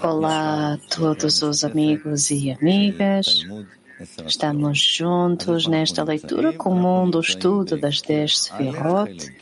Olá 0.00 0.74
a 0.74 0.78
todos 0.94 1.42
os 1.42 1.64
amigos 1.64 2.30
e 2.30 2.52
amigas. 2.52 3.44
Estamos 4.24 4.78
juntos 4.78 5.66
nesta 5.66 6.04
leitura 6.04 6.52
comum 6.52 7.10
do 7.10 7.18
estudo 7.18 7.76
das 7.76 8.00
10 8.00 8.38
Sefirot. 8.38 9.34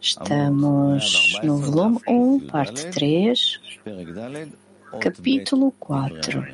Estamos 0.00 1.38
no 1.44 1.58
volume 1.58 2.00
1, 2.08 2.40
parte 2.48 2.90
3, 2.90 3.60
capítulo 5.00 5.72
4, 5.78 6.48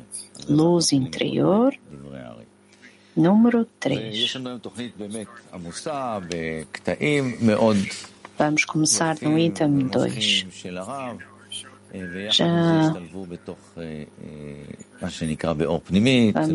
Luz 0.47 0.91
Interior, 0.91 1.73
número 3.15 3.65
3. 3.79 4.37
Vamos 8.43 8.65
começar 8.65 9.15
no 9.21 9.39
item 9.39 9.87
2. 9.87 10.45
Já 12.29 12.93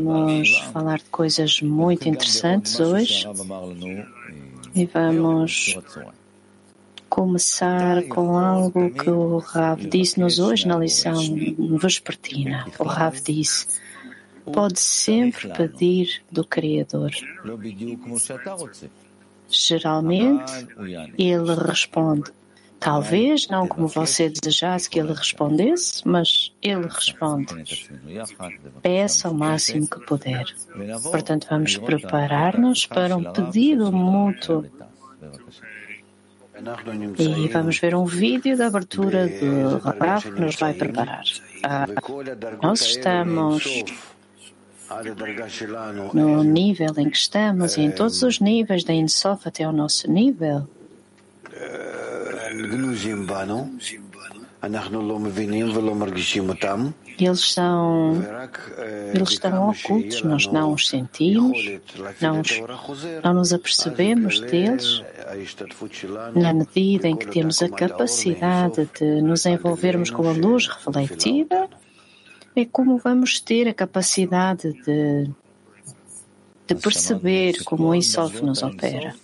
vamos 0.02 0.58
falar 0.70 0.98
de 0.98 1.04
coisas 1.04 1.62
muito 1.62 2.06
interessantes 2.06 2.78
hoje 2.78 3.26
e 4.74 4.84
vamos 4.84 5.78
começar 7.08 8.02
com 8.02 8.36
algo 8.36 8.90
que 8.90 9.08
o 9.08 9.38
Rav 9.38 9.80
disse-nos 9.80 10.38
hoje 10.38 10.68
na 10.68 10.76
lição 10.76 11.16
vespertina. 11.80 12.66
O 12.78 12.84
Rav 12.84 13.18
disse: 13.22 13.66
pode 14.52 14.78
sempre 14.78 15.48
pedir 15.54 16.22
do 16.30 16.44
Criador. 16.44 17.12
Geralmente, 19.48 20.66
ele 21.16 21.54
responde. 21.54 22.30
Talvez 22.80 23.48
não 23.48 23.66
como 23.66 23.88
você 23.88 24.28
desejasse 24.28 24.88
que 24.88 25.00
ele 25.00 25.12
respondesse, 25.12 26.06
mas 26.06 26.54
ele 26.62 26.86
responde. 26.86 27.88
Peça 28.80 29.30
o 29.30 29.34
máximo 29.34 29.88
que 29.88 30.00
puder. 30.06 30.44
Portanto, 31.02 31.48
vamos 31.50 31.76
preparar-nos 31.76 32.86
para 32.86 33.16
um 33.16 33.32
pedido 33.32 33.90
mútuo. 33.90 34.64
E 37.18 37.48
vamos 37.48 37.78
ver 37.78 37.94
um 37.94 38.04
vídeo 38.04 38.56
da 38.56 38.66
abertura 38.66 39.28
do 39.28 39.78
Rav 39.78 40.22
que 40.22 40.40
nos 40.40 40.56
vai 40.56 40.74
preparar. 40.74 41.24
Ah, 41.64 41.86
nós 42.62 42.80
estamos 42.80 43.64
no 46.14 46.42
nível 46.42 46.94
em 46.96 47.10
que 47.10 47.16
estamos 47.16 47.76
e 47.76 47.82
em 47.82 47.90
todos 47.90 48.22
os 48.22 48.40
níveis 48.40 48.84
da 48.84 48.94
Insof 48.94 49.46
até 49.46 49.68
o 49.68 49.72
nosso 49.72 50.10
nível, 50.10 50.66
eles 57.18 57.52
são, 57.52 58.22
eles 59.12 59.30
estão 59.30 59.70
ocultos, 59.70 60.22
nós 60.22 60.46
não 60.46 60.72
os 60.72 60.88
sentimos, 60.88 61.58
não, 62.20 62.40
os, 62.40 62.60
não 63.24 63.34
nos 63.34 63.52
apercebemos 63.52 64.40
deles, 64.40 65.02
na 66.34 66.54
medida 66.54 67.08
em 67.08 67.16
que 67.16 67.26
temos 67.26 67.62
a 67.62 67.68
capacidade 67.68 68.88
de 68.98 69.20
nos 69.20 69.46
envolvermos 69.46 70.10
com 70.10 70.28
a 70.28 70.32
luz 70.32 70.68
refletida 70.68 71.68
é 72.60 72.64
como 72.64 72.98
vamos 72.98 73.40
ter 73.40 73.68
a 73.68 73.74
capacidade 73.74 74.72
de, 74.84 75.30
de 76.66 76.74
perceber 76.74 77.62
como 77.64 77.88
o 77.88 77.94
Insof 77.94 78.42
nos 78.42 78.62
opera. 78.62 79.14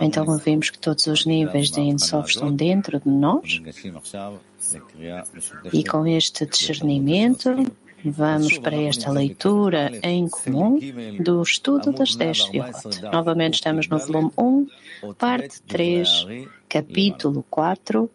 Então 0.00 0.36
vemos 0.38 0.70
que 0.70 0.78
todos 0.78 1.06
os 1.06 1.24
níveis 1.24 1.70
de 1.70 1.80
Insof 1.80 2.28
estão 2.30 2.54
dentro 2.54 3.00
de 3.00 3.08
nós 3.08 3.62
e 5.72 5.84
com 5.84 6.06
este 6.06 6.44
discernimento 6.46 7.50
vamos 8.04 8.58
para 8.58 8.76
esta 8.76 9.10
leitura 9.10 9.90
em 10.02 10.28
comum 10.28 10.78
do 11.20 11.42
estudo 11.42 11.92
das 11.92 12.14
10 12.14 12.46
Fiot. 12.46 13.02
Novamente 13.12 13.54
estamos 13.54 13.88
no 13.88 13.98
volume 13.98 14.30
1, 14.36 14.66
parte 15.14 15.62
3, 15.62 16.26
capítulo 16.68 17.44
4. 17.48 18.10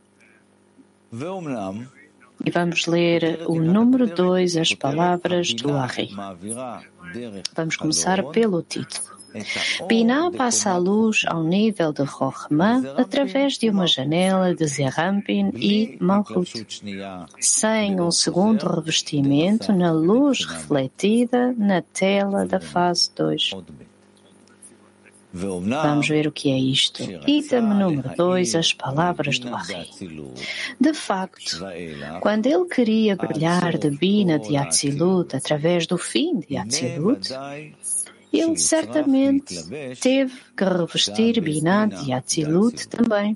E 2.45 2.51
vamos 2.51 2.85
ler 2.87 3.41
o 3.47 3.55
número 3.55 4.07
2, 4.07 4.57
as 4.57 4.73
palavras 4.73 5.53
do 5.53 5.73
Ari. 5.73 6.09
Vamos 7.55 7.77
começar 7.77 8.23
pelo 8.25 8.61
título. 8.61 9.13
Binah 9.87 10.29
passa 10.31 10.71
a 10.71 10.77
luz 10.77 11.23
ao 11.27 11.43
nível 11.43 11.91
de 11.91 12.03
Rochma 12.03 12.83
através 12.97 13.57
de 13.57 13.69
uma 13.69 13.87
janela 13.87 14.53
de 14.53 14.67
Zerampin 14.67 15.51
e 15.55 15.97
Malchut, 15.99 16.83
sem 17.39 17.99
um 17.99 18.11
segundo 18.11 18.67
revestimento 18.67 19.71
na 19.71 19.91
luz 19.91 20.45
refletida 20.45 21.53
na 21.57 21.81
tela 21.81 22.45
da 22.45 22.59
fase 22.59 23.09
2. 23.15 23.51
Vamos 25.35 26.07
ver 26.07 26.27
o 26.27 26.31
que 26.31 26.51
é 26.51 26.59
isto. 26.59 27.01
Item 27.27 27.61
número 27.63 28.15
2, 28.15 28.53
as 28.53 28.71
palavras 28.71 29.39
do 29.39 29.53
Arri. 29.53 29.89
De 30.79 30.93
facto, 30.93 31.59
quando 32.21 32.45
ele 32.45 32.65
queria 32.65 33.15
brilhar 33.15 33.75
de 33.79 33.89
Bina 33.89 34.37
de 34.37 34.55
Atzilut 34.55 35.35
através 35.35 35.87
do 35.87 35.97
fim 35.97 36.39
de 36.39 36.55
Atzilut, 36.55 37.29
ele 38.31 38.57
certamente 38.57 39.55
teve 39.99 40.35
que 40.55 40.63
revestir 40.63 41.41
Bina 41.41 41.87
de 41.87 42.13
Atzilut 42.13 42.87
também. 42.87 43.35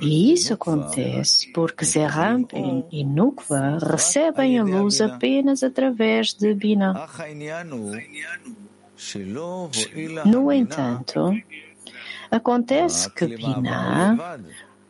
E 0.00 0.32
isso 0.32 0.54
acontece 0.54 1.52
porque 1.52 1.84
Zerampin 1.84 2.84
e 2.90 3.04
Nukva 3.04 3.78
recebem 3.78 4.58
a 4.58 4.64
luz 4.64 5.00
apenas 5.00 5.62
através 5.62 6.32
de 6.32 6.54
Binah. 6.54 7.06
No 10.24 10.50
entanto, 10.50 11.36
acontece 12.30 13.10
que 13.10 13.26
Binah 13.26 14.38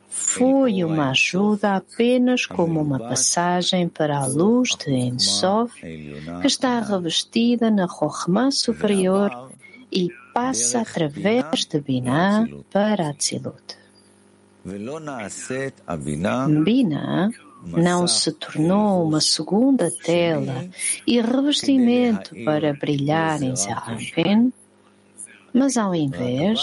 foi 0.09 0.85
uma 0.85 1.11
ajuda 1.11 1.77
apenas 1.77 2.47
como 2.47 2.81
uma 2.81 2.99
passagem 2.99 3.89
para 3.89 4.19
a 4.19 4.27
luz 4.27 4.71
de 4.77 4.91
Ensof, 4.93 5.81
que 5.81 6.47
está 6.47 6.81
revestida 6.81 7.71
na 7.71 7.87
Rochma 7.87 8.51
superior 8.51 9.51
e 9.93 10.09
passa 10.35 10.81
através 10.81 11.65
de 11.65 11.81
Binah 11.81 12.47
para 12.71 13.09
Atzilut. 13.09 13.78
Bina 16.65 17.31
não 17.65 18.07
se 18.07 18.33
tornou 18.33 19.05
uma 19.05 19.21
segunda 19.21 19.91
tela 19.91 20.69
e 21.07 21.21
revestimento 21.21 22.35
para 22.45 22.73
brilhar 22.75 23.43
em 23.43 23.55
Zerampin, 23.57 24.53
mas 25.53 25.77
ao 25.77 25.95
invés, 25.95 26.61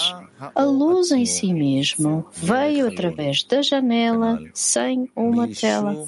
a 0.54 0.64
luz 0.64 1.12
em 1.12 1.26
si 1.26 1.54
mesmo 1.54 2.26
veio 2.34 2.88
através 2.88 3.44
da 3.44 3.62
janela 3.62 4.40
sem 4.54 5.10
uma 5.16 5.48
tela. 5.48 6.08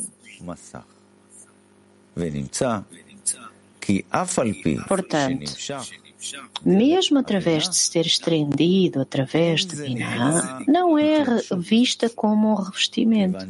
Portanto, 4.87 5.51
mesmo 6.65 7.19
através 7.19 7.69
de 7.69 7.75
se 7.75 7.91
ter 7.91 8.05
estendido 8.05 9.01
através 9.01 9.65
de 9.65 9.75
Binah, 9.75 10.61
não 10.67 10.97
é 10.97 11.23
vista 11.57 12.09
como 12.09 12.51
um 12.51 12.55
revestimento, 12.55 13.45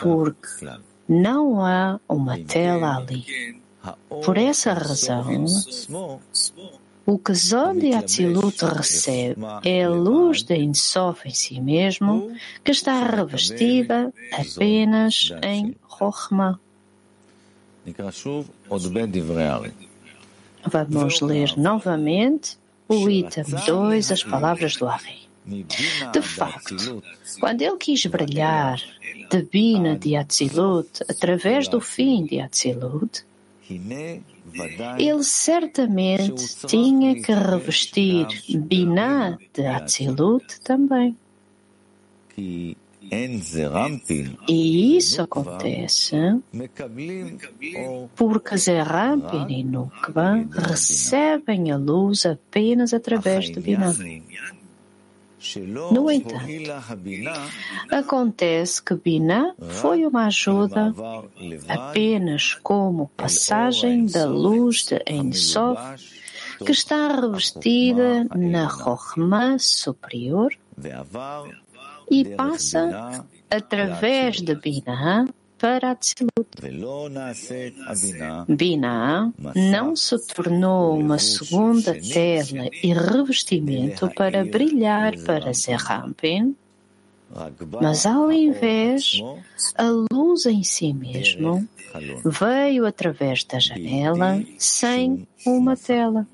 porque 0.00 0.66
não 1.08 1.64
há 1.64 2.00
uma 2.08 2.38
tela 2.38 2.96
ali. 2.96 3.60
Por 4.24 4.38
essa 4.38 4.72
razão, 4.72 5.44
o 7.04 7.18
que 7.18 7.34
Zod 7.34 7.80
de 7.80 7.92
Atzilut 7.94 8.64
recebe 8.64 9.42
é 9.64 9.84
a 9.84 9.90
luz 9.90 10.44
de 10.44 10.54
Insof 10.54 11.26
em 11.26 11.34
si 11.34 11.60
mesmo, 11.60 12.32
que 12.62 12.70
está 12.70 13.04
revestida 13.04 14.12
apenas 14.32 15.32
em 15.42 15.76
Rochma. 15.82 16.60
Vamos 20.64 21.20
ler 21.20 21.56
novamente 21.56 22.56
o 22.88 23.08
item 23.08 23.44
2, 23.66 24.12
as 24.12 24.22
palavras 24.22 24.76
do 24.76 24.86
Ari. 24.86 25.22
De 26.12 26.22
facto, 26.22 27.02
quando 27.40 27.62
ele 27.62 27.76
quis 27.76 28.06
brilhar 28.06 28.80
de 29.30 29.42
Bina 29.42 29.98
de 29.98 30.14
Atzilut 30.14 31.02
através 31.08 31.66
do 31.66 31.80
fim 31.80 32.24
de 32.24 32.40
Atzilut, 32.40 33.24
ele 34.98 35.24
certamente 35.24 36.66
tinha 36.66 37.20
que 37.20 37.32
revestir 37.32 38.26
Binah 38.56 39.38
de 39.52 39.66
Atzilut 39.66 40.60
também. 40.60 41.16
E 44.48 44.96
isso 44.96 45.20
acontece 45.20 46.16
porque 48.16 48.56
Zerampin 48.56 49.46
e 49.50 49.62
Nukva 49.62 50.48
recebem 50.50 51.70
a 51.70 51.76
luz 51.76 52.24
apenas 52.24 52.94
através 52.94 53.50
do 53.50 53.60
Binah. 53.60 53.94
No 55.92 56.10
entanto, 56.10 56.46
acontece 57.90 58.82
que 58.82 58.94
Binah 58.94 59.54
foi 59.58 60.06
uma 60.06 60.26
ajuda 60.26 60.94
apenas 61.68 62.54
como 62.62 63.10
passagem 63.16 64.06
da 64.06 64.24
luz 64.24 64.86
de 64.86 65.02
Ein 65.06 65.32
Sof 65.32 65.78
que 66.64 66.72
está 66.72 67.08
revestida 67.08 68.24
na 68.34 68.68
Chokhmah 68.70 69.58
superior 69.58 70.56
e 72.12 72.24
passa 72.36 73.24
através 73.50 74.42
de 74.42 74.54
Binah 74.54 75.26
para 75.58 75.92
Atzilut. 75.92 76.46
Binah 78.48 79.32
não 79.54 79.96
se 79.96 80.18
tornou 80.26 80.98
uma 80.98 81.18
segunda 81.18 81.94
tela 81.94 82.68
e 82.82 82.92
revestimento 82.92 84.10
para 84.14 84.44
brilhar 84.44 85.16
para 85.24 85.54
Zerampin, 85.54 86.54
mas 87.80 88.04
ao 88.04 88.30
invés, 88.30 89.22
a 89.78 89.88
luz 90.12 90.44
em 90.44 90.62
si 90.62 90.92
mesmo 90.92 91.66
veio 92.26 92.84
através 92.84 93.42
da 93.44 93.58
janela 93.58 94.42
sem 94.58 95.26
uma 95.46 95.76
tela. 95.76 96.26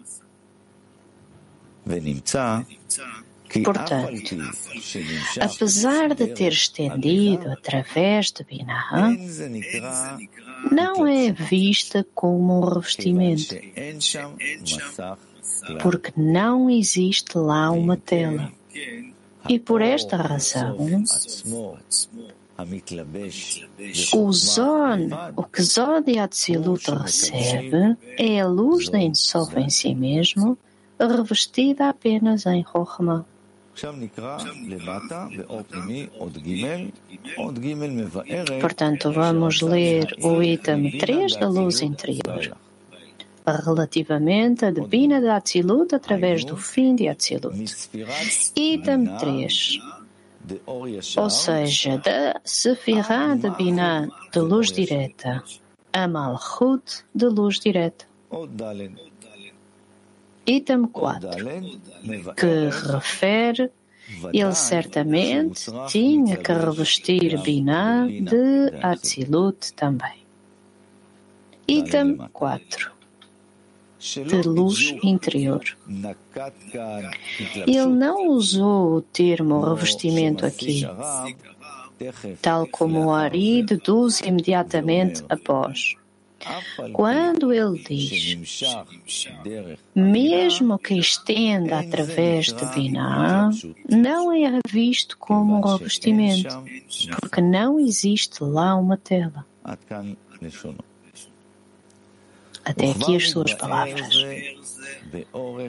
Portanto, 3.65 4.37
apesar 5.41 6.15
de 6.15 6.27
ter 6.29 6.53
estendido 6.53 7.51
através 7.51 8.31
de 8.31 8.45
Binah, 8.45 9.17
não 10.71 11.07
é 11.07 11.33
vista 11.33 12.07
como 12.15 12.59
um 12.59 12.65
revestimento, 12.65 13.55
porque 15.81 16.13
não 16.17 16.69
existe 16.69 17.39
lá 17.39 17.71
uma 17.71 17.97
tela. 17.97 18.53
E 19.49 19.59
por 19.59 19.81
esta 19.81 20.17
razão, 20.17 20.77
o 24.13 24.33
Zon, 24.33 25.09
o 25.37 25.43
que 25.45 25.63
Zod 25.63 26.05
de 26.05 26.19
Atzilut 26.19 26.91
recebe, 26.91 27.97
é 28.19 28.41
a 28.41 28.47
luz 28.47 28.91
da 28.91 28.99
Ensof 28.99 29.57
em 29.59 29.71
si 29.71 29.95
mesmo, 29.95 30.59
revestida 30.99 31.89
apenas 31.89 32.45
em 32.47 32.63
Rochma. 32.63 33.25
Portanto, 38.61 39.13
vamos 39.13 39.61
ler 39.61 40.17
o 40.23 40.43
item 40.43 40.99
3 40.99 41.37
da 41.37 41.49
luz 41.49 41.81
interior, 41.81 42.57
relativamente 43.47 44.65
à 44.65 44.71
divina 44.71 45.21
de 45.21 45.29
Atzilut 45.29 45.95
através 45.95 46.45
do 46.45 46.57
fim 46.57 46.97
de 46.97 47.09
Atzilut. 47.09 47.55
Item 48.57 49.17
3, 49.19 49.79
ou 51.17 51.31
seja, 51.31 51.99
da 51.99 52.41
Sefirah 52.45 53.37
de 53.37 53.51
Binah 53.51 54.09
de 54.33 54.41
luz 54.41 54.73
direta, 54.73 55.45
a 55.93 56.09
Malchut 56.09 57.05
de 57.15 57.27
luz 57.27 57.61
direta. 57.61 58.07
Item 60.49 60.87
4, 60.87 61.29
que 62.35 62.71
refere 62.97 63.71
ele 64.33 64.55
certamente 64.55 65.71
tinha 65.89 66.37
que 66.39 66.53
revestir 66.53 67.41
Binah 67.43 68.07
de 68.07 68.73
Atzilut 68.83 69.73
também. 69.75 70.25
Item 71.67 72.17
4 72.33 72.93
de 73.99 74.49
luz 74.49 74.95
interior. 75.03 75.63
Ele 77.67 77.87
não 77.87 78.29
usou 78.29 78.95
o 78.95 79.03
termo 79.03 79.61
revestimento 79.61 80.47
aqui, 80.47 80.83
tal 82.41 82.67
como 82.69 83.07
o 83.07 83.11
Ari 83.13 83.65
deduz 83.65 84.21
imediatamente 84.21 85.23
após. 85.29 85.97
Quando 86.93 87.53
ele 87.53 87.83
diz, 87.83 88.39
mesmo 89.95 90.79
que 90.79 90.95
estenda 90.95 91.81
através 91.81 92.47
de 92.47 92.65
Binah, 92.67 93.51
não 93.89 94.33
é 94.33 94.61
visto 94.69 95.19
como 95.19 95.59
um 95.59 95.61
revestimento, 95.61 96.63
porque 97.21 97.41
não 97.41 97.81
existe 97.81 98.43
lá 98.43 98.77
uma 98.77 98.97
tela. 98.97 99.45
Até 102.65 102.91
aqui 102.91 103.17
as 103.17 103.31
suas 103.31 103.55
palavras. 103.55 104.15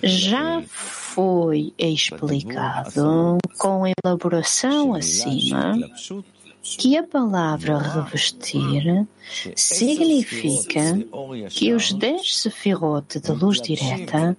Já 0.04 0.62
foi 0.68 1.74
explicado 1.77 3.38
com 3.57 3.83
elaboração 4.04 4.94
acima 4.94 5.77
que 6.61 6.97
a 6.97 7.03
palavra 7.03 7.77
revestir 7.77 9.07
significa 9.56 10.81
que 11.50 11.73
os 11.73 11.94
dez 11.94 12.38
sefirot 12.38 13.19
de 13.19 13.31
luz 13.31 13.61
direta 13.61 14.38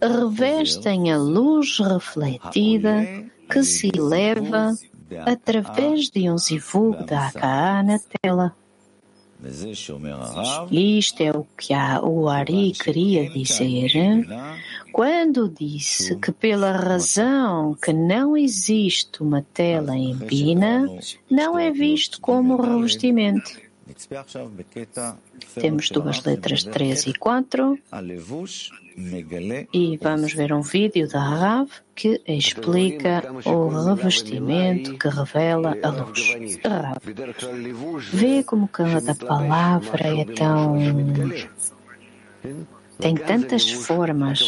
revestem 0.00 1.12
a 1.12 1.16
luz 1.16 1.78
refletida 1.78 3.24
que 3.48 3.62
se 3.62 3.90
eleva 3.94 4.74
através 5.26 6.10
de 6.10 6.30
um 6.30 6.38
zivug 6.38 7.04
da 7.04 7.28
Akaa 7.28 7.82
na 7.82 7.98
tela. 8.22 8.56
Isto 10.70 11.22
é 11.22 11.30
o 11.30 11.46
que 11.56 11.74
o 12.02 12.28
Ari 12.28 12.72
queria 12.72 13.28
dizer. 13.30 13.90
Quando 14.92 15.48
disse 15.48 16.16
que, 16.16 16.30
pela 16.30 16.72
razão 16.72 17.74
que 17.74 17.92
não 17.92 18.36
existe 18.36 19.22
uma 19.22 19.42
tela 19.52 19.96
em 19.96 20.14
Bina, 20.14 20.86
não 21.30 21.58
é 21.58 21.70
visto 21.70 22.20
como 22.20 22.56
revestimento. 22.56 23.64
Temos 25.54 25.90
duas 25.90 26.24
letras 26.24 26.64
3 26.64 27.06
e 27.06 27.14
4 27.14 27.78
e 29.72 29.96
vamos 29.98 30.32
ver 30.32 30.52
um 30.52 30.62
vídeo 30.62 31.08
da 31.08 31.20
Rav 31.20 31.70
que 31.94 32.22
explica 32.26 33.22
o 33.44 33.68
revestimento 33.68 34.96
que 34.96 35.08
revela 35.08 35.76
a 35.82 35.88
luz. 35.90 36.36
Rav, 36.64 36.98
vê 38.12 38.42
como 38.42 38.68
cada 38.68 39.14
palavra 39.14 40.08
é 40.08 40.24
tão 40.24 40.78
tem 42.98 43.16
tantas 43.16 43.70
formas. 43.70 44.40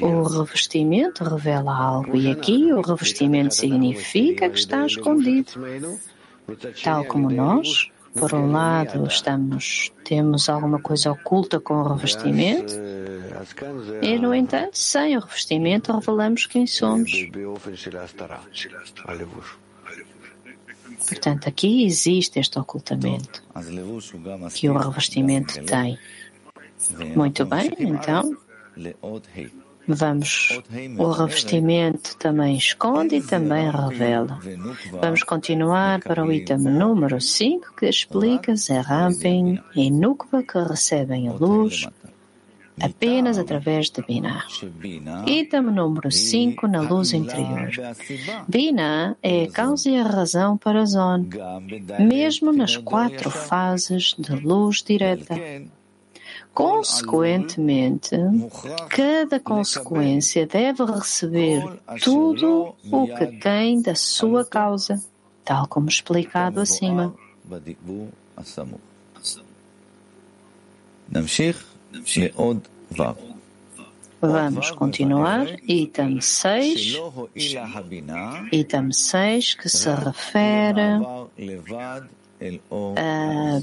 O 0.00 0.22
revestimento 0.22 1.24
revela 1.24 1.74
algo, 1.74 2.16
e 2.16 2.30
aqui 2.30 2.72
o 2.72 2.80
revestimento 2.80 3.54
significa 3.54 4.48
que 4.48 4.58
está 4.58 4.86
escondido. 4.86 5.52
Tal 6.82 7.04
como 7.04 7.30
nós, 7.30 7.90
por 8.14 8.34
um 8.34 8.52
lado, 8.52 9.06
estamos, 9.06 9.92
temos 10.04 10.48
alguma 10.48 10.80
coisa 10.80 11.10
oculta 11.10 11.58
com 11.58 11.74
o 11.74 11.94
revestimento, 11.94 12.74
e, 14.02 14.18
no 14.18 14.34
entanto, 14.34 14.78
sem 14.78 15.16
o 15.16 15.20
revestimento, 15.20 15.92
revelamos 15.92 16.46
quem 16.46 16.66
somos. 16.66 17.10
Portanto, 21.08 21.48
aqui 21.48 21.84
existe 21.84 22.38
este 22.38 22.58
ocultamento 22.58 23.42
que 24.54 24.68
o 24.68 24.78
revestimento 24.78 25.62
tem. 25.64 25.98
Muito 27.16 27.44
bem, 27.44 27.70
então. 27.78 28.36
Vamos. 29.86 30.60
O 30.98 31.10
revestimento 31.10 32.16
também 32.16 32.56
esconde 32.56 33.16
e 33.16 33.22
também 33.22 33.70
revela. 33.70 34.38
Vamos 35.00 35.22
continuar 35.22 36.00
para 36.00 36.24
o 36.24 36.32
item 36.32 36.58
número 36.58 37.20
5, 37.20 37.74
que 37.76 37.86
explica 37.86 38.54
Zerampin 38.54 39.60
e 39.74 39.90
Nukva 39.90 40.42
que 40.42 40.58
recebem 40.58 41.28
a 41.28 41.32
luz 41.32 41.86
apenas 42.80 43.38
através 43.38 43.90
de 43.90 44.02
Binah. 44.02 44.46
Item 45.26 45.62
número 45.62 46.10
5 46.10 46.66
na 46.66 46.80
luz 46.80 47.12
interior. 47.12 47.70
Binah 48.48 49.16
é 49.22 49.44
a 49.44 49.50
causa 49.50 49.90
e 49.90 49.96
a 49.96 50.04
razão 50.04 50.56
para 50.56 50.84
Zon, 50.84 51.26
mesmo 51.98 52.52
nas 52.52 52.76
quatro 52.76 53.30
fases 53.30 54.14
de 54.18 54.34
luz 54.34 54.82
direta. 54.82 55.34
Consequentemente, 56.54 58.14
cada 58.90 59.40
consequência 59.40 60.46
deve 60.46 60.84
receber 60.84 61.62
tudo 62.02 62.74
o 62.90 63.06
que 63.06 63.26
tem 63.38 63.80
da 63.80 63.94
sua 63.94 64.44
causa, 64.44 65.02
tal 65.44 65.66
como 65.66 65.88
explicado 65.88 66.60
acima. 66.60 67.14
Vamos 74.20 74.70
continuar. 74.72 75.46
Item 75.66 76.20
6. 76.20 76.96
Item 78.52 78.92
6, 78.92 79.54
que 79.54 79.68
se 79.68 79.90
refere 79.90 81.00
a 82.96 83.62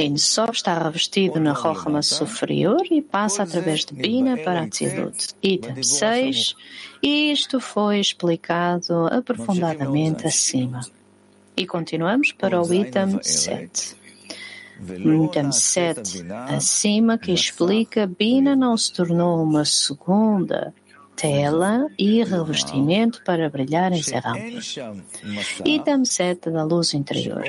Ein 0.00 0.16
Sof 0.16 0.52
está 0.52 0.78
revestido 0.78 1.38
na 1.38 1.52
Rochama 1.52 2.00
superior 2.00 2.80
e 2.90 3.02
passa 3.02 3.42
através 3.42 3.84
de 3.84 3.92
Bina 3.92 4.38
para 4.38 4.62
Atzilut. 4.62 5.34
Item 5.42 5.82
6. 5.82 6.56
Isto 7.02 7.60
foi 7.60 8.00
explicado 8.00 9.08
aprofundadamente 9.08 10.26
acima. 10.26 10.80
E 11.54 11.66
continuamos 11.66 12.32
para 12.32 12.62
o 12.62 12.72
item 12.72 13.22
7. 13.22 13.94
Item 15.26 15.52
7 15.52 16.24
acima 16.48 17.18
que 17.18 17.32
explica 17.32 18.06
Bina 18.06 18.56
não 18.56 18.78
se 18.78 18.94
tornou 18.94 19.44
uma 19.44 19.66
segunda 19.66 20.72
tela 21.20 21.86
e 21.98 22.24
revestimento 22.24 23.22
para 23.24 23.50
brilhar 23.50 23.92
em 23.92 24.02
Zerampa. 24.02 24.40
Item 25.64 26.04
7 26.04 26.50
da 26.50 26.64
luz 26.64 26.94
interior. 26.94 27.42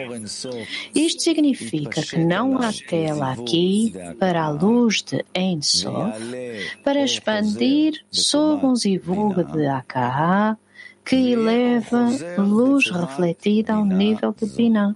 Isto 0.93 1.23
significa 1.23 2.01
que 2.01 2.17
não 2.17 2.57
há 2.61 2.71
tela 2.89 3.31
aqui 3.31 3.93
para 4.19 4.43
a 4.43 4.49
luz 4.49 5.01
de 5.01 5.23
Ein 5.33 5.61
Sof 5.61 6.19
para 6.83 7.01
expandir 7.01 8.03
sob 8.11 8.65
um 8.65 8.75
zivug 8.75 9.41
de 9.45 9.65
AKA 9.65 10.57
que 11.05 11.31
eleva 11.31 12.09
luz 12.37 12.91
refletida 12.91 13.73
ao 13.73 13.85
nível 13.85 14.35
de 14.37 14.45
Binah. 14.47 14.95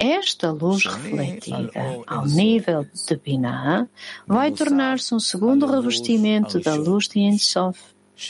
Esta 0.00 0.50
luz 0.50 0.86
refletida 0.86 2.00
ao 2.06 2.24
nível 2.24 2.86
de 3.06 3.16
Binah 3.16 3.86
vai 4.26 4.50
tornar-se 4.50 5.14
um 5.14 5.20
segundo 5.20 5.66
revestimento 5.66 6.58
da 6.58 6.74
luz 6.74 7.06
de 7.06 7.20
Ensof. 7.20 7.78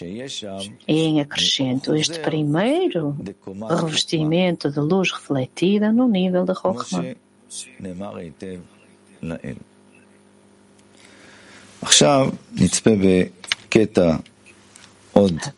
E 0.02 0.74
em 0.88 1.20
acrescento, 1.20 1.94
este 1.94 2.18
primeiro 2.18 3.16
revestimento 3.68 4.68
de 4.68 4.80
luz 4.80 5.12
refletida 5.12 5.92
no 5.92 6.08
nível 6.08 6.44
de 6.44 6.52
Rochma. 6.52 7.04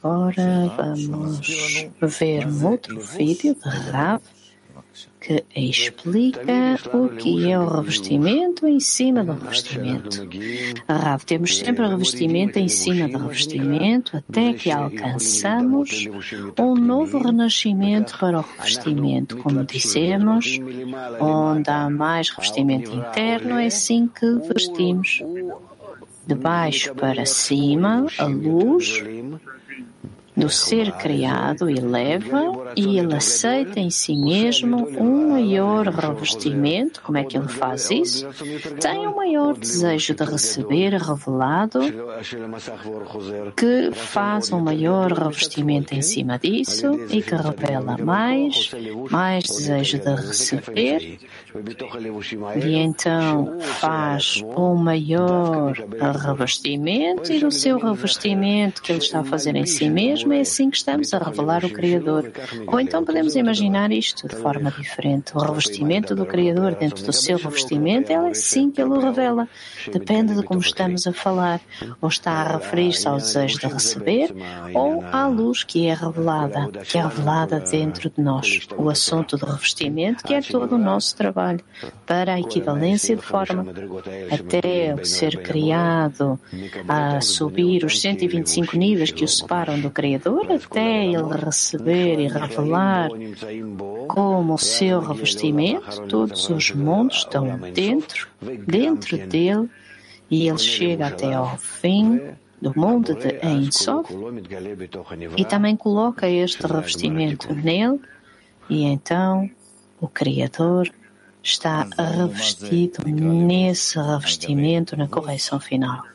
Agora 0.02 0.74
vamos 0.76 1.40
ver 2.02 2.46
um 2.46 2.66
outro 2.66 3.00
vídeo 3.00 3.54
de 3.54 3.68
Rav 3.90 4.20
que 5.20 5.44
explica 5.54 6.78
o 6.92 7.08
que 7.08 7.50
é 7.50 7.58
o 7.58 7.66
revestimento 7.66 8.66
em 8.66 8.80
cima 8.80 9.24
do 9.24 9.32
revestimento. 9.32 10.28
Rav, 10.88 11.24
temos 11.24 11.58
sempre 11.58 11.84
o 11.84 11.88
revestimento 11.88 12.58
em 12.58 12.68
cima 12.68 13.08
do 13.08 13.18
revestimento 13.18 14.16
até 14.16 14.52
que 14.52 14.70
alcançamos 14.70 16.06
um 16.58 16.74
novo 16.74 17.18
renascimento 17.18 18.18
para 18.18 18.38
o 18.38 18.42
revestimento. 18.42 19.36
Como 19.38 19.64
dissemos, 19.64 20.58
onde 21.20 21.70
há 21.70 21.88
mais 21.88 22.30
revestimento 22.30 22.90
interno, 22.90 23.58
é 23.58 23.66
assim 23.66 24.08
que 24.08 24.26
vestimos. 24.52 25.22
De 26.24 26.36
baixo 26.36 26.94
para 26.94 27.26
cima, 27.26 28.06
a 28.16 28.24
luz 28.26 29.02
do 30.42 30.48
ser 30.48 30.90
criado 30.92 31.70
eleva 31.70 32.72
e 32.74 32.98
ele 32.98 33.14
aceita 33.14 33.78
em 33.78 33.90
si 33.90 34.16
mesmo 34.16 34.88
um 34.98 35.30
maior 35.30 35.86
revestimento. 35.86 37.00
Como 37.02 37.16
é 37.16 37.22
que 37.22 37.36
ele 37.36 37.46
faz 37.46 37.90
isso? 37.90 38.28
Tem 38.80 39.06
um 39.06 39.14
maior 39.14 39.56
desejo 39.56 40.14
de 40.14 40.24
receber 40.24 40.94
revelado 40.94 41.80
que 43.56 43.92
faz 43.92 44.50
um 44.52 44.60
maior 44.60 45.12
revestimento 45.12 45.94
em 45.94 46.02
cima 46.02 46.38
disso 46.38 46.90
e 47.10 47.22
que 47.22 47.34
revela 47.36 47.96
mais, 47.98 48.72
mais 49.10 49.44
desejo 49.44 49.98
de 49.98 50.14
receber 50.14 51.18
e 52.64 52.74
então 52.74 53.60
faz 53.60 54.42
um 54.56 54.74
maior 54.74 55.72
revestimento 56.26 57.32
e 57.32 57.38
do 57.38 57.50
seu 57.50 57.78
revestimento 57.78 58.82
que 58.82 58.90
ele 58.90 59.00
está 59.00 59.20
a 59.20 59.24
fazer 59.24 59.54
em 59.54 59.66
si 59.66 59.88
mesmo 59.88 60.02
mesmo 60.22 60.31
é 60.32 60.40
assim 60.40 60.70
que 60.70 60.76
estamos 60.76 61.12
a 61.12 61.18
revelar 61.18 61.64
o 61.64 61.70
Criador. 61.70 62.32
Ou 62.66 62.80
então 62.80 63.04
podemos 63.04 63.36
imaginar 63.36 63.92
isto 63.92 64.26
de 64.26 64.36
forma 64.36 64.70
diferente. 64.70 65.32
O 65.34 65.38
revestimento 65.38 66.14
do 66.14 66.24
Criador 66.24 66.74
dentro 66.74 67.04
do 67.04 67.12
seu 67.12 67.36
revestimento 67.36 68.10
é 68.10 68.16
assim 68.16 68.70
que 68.70 68.80
ele 68.80 68.90
o 68.90 69.00
revela. 69.00 69.48
Depende 69.92 70.34
de 70.34 70.42
como 70.42 70.60
estamos 70.60 71.06
a 71.06 71.12
falar. 71.12 71.60
Ou 72.00 72.08
está 72.08 72.32
a 72.32 72.56
referir-se 72.56 73.06
ao 73.06 73.16
desejo 73.16 73.58
de 73.58 73.66
receber, 73.66 74.34
ou 74.74 75.04
à 75.12 75.26
luz 75.26 75.62
que 75.64 75.86
é 75.86 75.94
revelada, 75.94 76.70
que 76.84 76.98
é 76.98 77.02
revelada 77.02 77.60
dentro 77.60 78.10
de 78.10 78.22
nós. 78.22 78.60
O 78.76 78.88
assunto 78.88 79.36
do 79.36 79.46
revestimento, 79.46 80.24
que 80.24 80.34
é 80.34 80.40
todo 80.40 80.76
o 80.76 80.78
nosso 80.78 81.16
trabalho, 81.16 81.60
para 82.06 82.34
a 82.34 82.40
equivalência 82.40 83.16
de 83.16 83.22
forma. 83.22 83.66
Até 84.30 84.94
o 84.94 85.04
ser 85.04 85.42
criado 85.42 86.38
a 86.88 87.20
subir 87.20 87.84
os 87.84 88.00
125 88.00 88.76
níveis 88.76 89.10
que 89.10 89.24
o 89.24 89.28
separam 89.28 89.80
do 89.80 89.90
Criador 89.90 90.21
Criador 90.22 90.52
até 90.52 91.06
ele 91.06 91.44
receber 91.44 92.20
e 92.20 92.28
revelar 92.28 93.10
como 94.06 94.54
o 94.54 94.58
seu 94.58 95.00
revestimento, 95.00 96.06
todos 96.06 96.48
os 96.48 96.70
mundos 96.70 97.18
estão 97.18 97.58
dentro, 97.74 98.28
dentro 98.66 99.18
dele, 99.26 99.68
e 100.30 100.48
ele 100.48 100.58
chega 100.58 101.08
até 101.08 101.34
ao 101.34 101.58
fim 101.58 102.20
do 102.60 102.72
mundo 102.78 103.14
de 103.14 103.38
Ein 103.44 103.72
Sof 103.72 104.14
e 105.36 105.44
também 105.44 105.76
coloca 105.76 106.28
este 106.28 106.64
revestimento 106.66 107.52
nele, 107.52 108.00
e 108.70 108.84
então 108.84 109.50
o 110.00 110.06
Criador 110.06 110.88
está 111.42 111.88
revestido 111.98 113.02
nesse 113.08 113.98
revestimento 113.98 114.96
na 114.96 115.08
correção 115.08 115.58
final. 115.58 116.11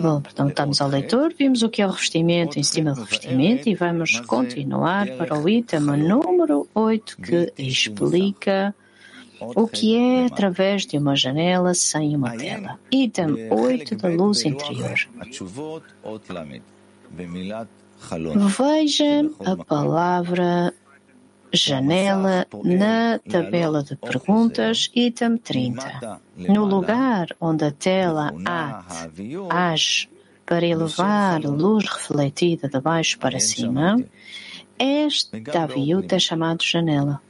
Bom, 0.00 0.22
então 0.30 0.48
estamos 0.48 0.80
ao 0.80 0.88
leitor, 0.88 1.32
vimos 1.36 1.62
o 1.62 1.68
que 1.68 1.80
é 1.80 1.86
o 1.86 1.90
revestimento 1.90 2.58
em 2.58 2.62
cima 2.62 2.92
do 2.92 3.00
revestimento 3.02 3.68
e 3.68 3.74
vamos 3.74 4.20
continuar 4.20 5.08
para 5.16 5.38
o 5.38 5.48
item 5.48 5.80
número 5.80 6.68
8 6.74 7.16
que 7.16 7.52
explica 7.56 8.74
o 9.40 9.66
que 9.66 9.96
é 9.96 10.26
através 10.26 10.84
de 10.84 10.98
uma 10.98 11.16
janela 11.16 11.72
sem 11.74 12.14
uma 12.14 12.36
tela. 12.36 12.78
Item 12.90 13.50
8 13.50 13.96
da 13.96 14.08
luz 14.08 14.44
interior. 14.44 14.94
Veja 18.58 19.30
a 19.44 19.64
palavra 19.64 20.74
janela 21.52 22.46
na 22.64 23.18
tabela 23.18 23.82
de 23.82 23.96
perguntas, 23.96 24.90
item 24.94 25.36
30. 25.36 26.20
No 26.36 26.64
lugar 26.64 27.28
onde 27.40 27.64
a 27.64 27.70
tela 27.70 28.32
AT 28.44 29.08
age 29.50 30.08
para 30.46 30.66
elevar 30.66 31.40
luz 31.42 31.84
refletida 31.84 32.68
de 32.68 32.80
baixo 32.80 33.18
para 33.18 33.38
cima, 33.40 34.02
esta 34.78 35.62
aviuta 35.64 36.16
é 36.16 36.18
chamada 36.18 36.58
janela. 36.62 37.20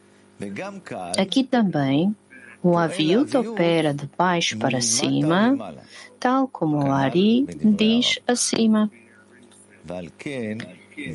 Aqui 1.19 1.43
também, 1.43 2.15
o 2.63 2.77
aviuta 2.77 3.41
opera 3.41 3.93
de 3.95 4.09
baixo 4.17 4.59
para 4.59 4.81
cima, 4.81 5.75
tal 6.21 6.49
como 6.49 6.79
o 6.79 6.93
Ari 6.93 7.47
diz 7.63 8.19
acima. 8.27 8.91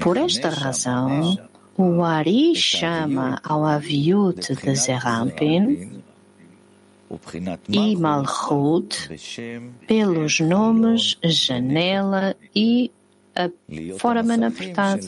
Por 0.01 0.17
esta 0.17 0.49
razão, 0.49 1.37
o 1.77 2.03
Ari 2.03 2.55
chama 2.55 3.39
ao 3.43 3.65
Aviut 3.65 4.55
de 4.55 4.75
Zerampin 4.75 6.01
e 7.69 7.95
Malchut 7.95 9.09
pelos 9.87 10.39
nomes 10.39 11.17
janela 11.23 12.35
e 12.55 12.91
a 13.35 13.49
apertado. 14.45 15.01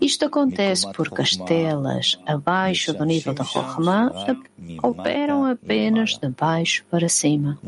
Isto 0.00 0.26
acontece 0.26 0.86
porque 0.92 1.22
as 1.22 1.36
telas 1.36 2.18
abaixo 2.26 2.92
do 2.92 3.04
nível 3.04 3.32
da 3.32 3.42
Rochma 3.42 4.12
operam 4.82 5.46
apenas 5.46 6.18
de 6.18 6.28
baixo 6.28 6.84
para 6.90 7.08
cima. 7.08 7.58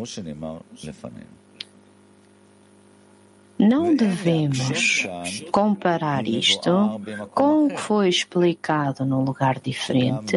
Não 3.69 3.95
devemos 3.95 5.07
comparar 5.51 6.27
isto 6.27 7.01
com 7.35 7.67
o 7.67 7.69
que 7.69 7.81
foi 7.81 8.09
explicado 8.09 9.05
num 9.05 9.23
lugar 9.23 9.61
diferente, 9.61 10.37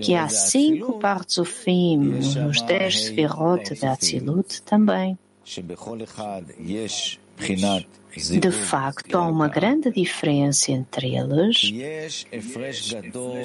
que 0.00 0.14
há 0.14 0.28
cinco 0.28 0.98
partes 0.98 1.36
do 1.36 1.44
fim 1.44 1.96
nos 1.96 2.62
dez 2.62 3.06
sefirot 3.06 3.74
de 3.74 3.86
Atzilut 3.86 4.62
também. 4.62 5.18
De 8.40 8.50
facto, 8.50 9.16
há 9.16 9.26
uma 9.26 9.48
grande 9.48 9.90
diferença 9.90 10.72
entre 10.72 11.14
eles, 11.14 11.72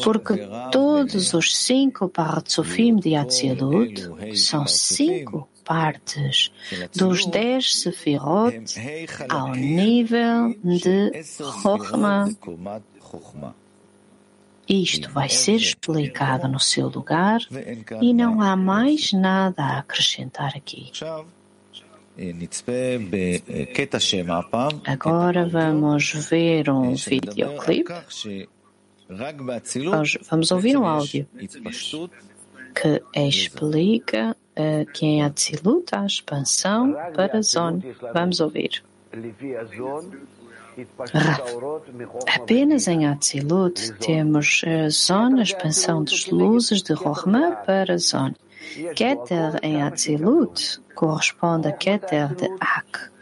porque 0.04 0.34
todos 0.72 1.34
os 1.34 1.56
cinco 1.56 2.10
Paratsofim 2.10 2.96
de 2.96 3.16
Atzilut 3.16 4.10
são 4.36 4.66
cinco 4.66 5.48
partes 5.64 6.52
dos 6.96 7.26
dez 7.26 7.82
Sefirot 7.82 8.56
ao 9.30 9.54
nível 9.56 10.56
de 10.64 11.24
Chokhmah. 11.62 12.30
Isto 14.68 15.10
vai 15.12 15.28
ser 15.28 15.56
explicado 15.56 16.48
no 16.48 16.60
seu 16.60 16.88
lugar 16.88 17.42
e 18.02 18.14
não 18.14 18.42
há 18.42 18.56
mais 18.56 19.12
nada 19.12 19.64
a 19.64 19.80
acrescentar 19.80 20.54
aqui. 20.56 20.92
Agora 24.86 25.50
vamos 25.50 26.14
ver 26.30 26.70
um 26.70 26.94
videoclipe. 26.96 27.94
Vamos 30.30 30.52
ouvir 30.52 30.78
um 30.78 30.86
áudio 30.86 31.28
que 32.74 33.02
explica 33.16 34.36
uh, 34.58 34.92
que 34.92 35.06
em 35.06 35.24
Atzilut 35.24 35.94
há 35.94 36.06
expansão 36.06 36.94
para 37.16 37.38
a 37.38 37.42
zona. 37.42 37.82
Vamos 38.14 38.40
ouvir. 38.40 38.84
Apenas 42.28 42.88
em 42.88 43.06
Atzilut 43.06 43.94
temos 44.00 44.64
a 44.66 44.90
zona, 44.90 45.40
a 45.40 45.44
expansão 45.44 46.04
das 46.04 46.26
luzes 46.28 46.82
de 46.82 46.94
Rohma 46.94 47.52
para 47.66 47.94
a 47.94 47.98
zona. 47.98 48.36
Keter 48.96 49.60
em 49.62 49.84
Atzilut 49.84 50.82
corresponde 50.96 51.68
a 51.68 51.72
Keter 51.72 52.34
de 52.34 52.50
Ak. 52.60 53.13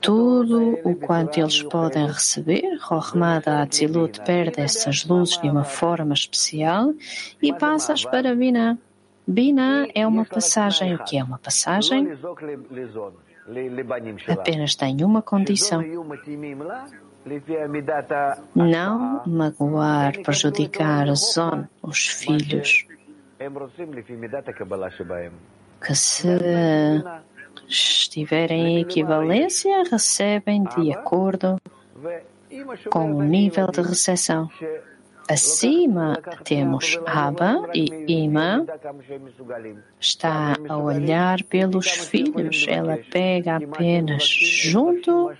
Tudo 0.00 0.78
o 0.84 0.94
quanto 0.94 1.38
eles 1.38 1.62
podem 1.62 2.06
receber, 2.06 2.78
Rohma 2.80 3.40
da 3.40 3.62
Atzilut 3.62 4.20
perde 4.22 4.60
essas 4.60 5.04
luzes 5.04 5.40
de 5.40 5.48
uma 5.48 5.64
forma 5.64 6.14
especial 6.14 6.94
e 7.42 7.52
passa-as 7.52 8.04
para 8.04 8.34
Binah. 8.34 8.78
Binah 9.26 9.88
é 9.94 10.06
uma 10.06 10.24
passagem. 10.24 10.94
O 10.94 11.04
que 11.04 11.18
é 11.18 11.24
uma 11.24 11.38
passagem? 11.38 12.08
Apenas 14.28 14.74
tem 14.74 15.04
uma 15.04 15.22
condição. 15.22 15.82
Não 18.54 19.22
magoar, 19.26 20.20
prejudicar 20.22 21.14
Zon, 21.14 21.66
os 21.82 22.08
filhos. 22.08 22.86
Que 25.80 25.94
se 25.94 26.28
estiverem 27.68 28.66
em 28.66 28.80
equivalência, 28.80 29.84
recebem 29.90 30.64
de 30.64 30.92
acordo 30.92 31.60
com 32.90 33.14
o 33.14 33.22
nível 33.22 33.66
de 33.68 33.82
recepção. 33.82 34.48
Acima 35.28 36.20
temos 36.44 37.00
Abba 37.06 37.70
e 37.74 37.88
Ima 38.06 38.66
está 39.98 40.54
a 40.68 40.76
olhar 40.76 41.42
pelos 41.44 41.88
filhos. 41.88 42.66
Ela 42.68 42.98
pega 43.10 43.56
apenas 43.56 44.24
junto 44.24 45.32